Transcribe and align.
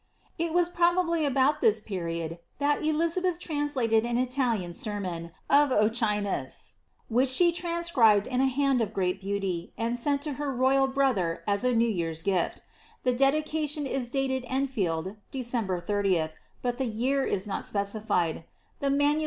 ^'' 0.01 0.03
It 0.43 0.51
was 0.51 0.67
probably 0.67 1.25
about 1.27 1.61
this 1.61 1.79
period 1.79 2.39
that 2.57 2.81
Elizabeth 2.83 3.37
translated 3.37 4.03
an 4.03 4.17
Italian 4.17 4.71
■enDon 4.71 5.29
of 5.47 5.69
Occhines, 5.71 6.73
which 7.07 7.29
she 7.29 7.51
transcribed 7.51 8.25
in 8.25 8.41
a 8.41 8.47
hand 8.47 8.81
of 8.81 8.95
great 8.95 9.21
beauty, 9.21 9.73
and 9.77 9.99
sent 9.99 10.23
to 10.23 10.33
her 10.41 10.51
royal 10.51 10.87
brother, 10.87 11.43
as 11.47 11.63
a 11.63 11.75
new 11.75 11.87
year's 11.87 12.23
gift 12.23 12.63
The 13.03 13.13
dedication 13.13 13.85
is 13.85 14.09
dated 14.09 14.43
Enfield, 14.47 15.17
December 15.29 15.79
30, 15.79 16.29
but 16.63 16.79
the 16.79 16.85
year 16.87 17.23
is 17.23 17.45
not 17.45 17.63
specified; 17.63 18.45
the 18.79 18.89
MS. 18.89 19.17